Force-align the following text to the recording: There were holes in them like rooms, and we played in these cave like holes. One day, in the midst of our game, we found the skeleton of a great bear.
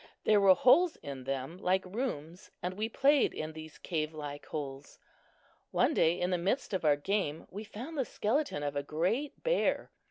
There 0.23 0.41
were 0.41 0.55
holes 0.55 0.95
in 1.03 1.25
them 1.25 1.59
like 1.59 1.85
rooms, 1.85 2.49
and 2.63 2.73
we 2.73 2.89
played 2.89 3.35
in 3.35 3.53
these 3.53 3.77
cave 3.77 4.15
like 4.15 4.47
holes. 4.47 4.97
One 5.69 5.93
day, 5.93 6.19
in 6.19 6.31
the 6.31 6.39
midst 6.39 6.73
of 6.73 6.83
our 6.83 6.95
game, 6.95 7.45
we 7.51 7.63
found 7.63 7.99
the 7.99 8.03
skeleton 8.05 8.63
of 8.63 8.75
a 8.75 8.81
great 8.81 9.43
bear. 9.43 9.91